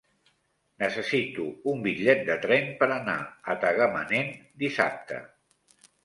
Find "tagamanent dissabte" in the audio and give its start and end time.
3.65-5.21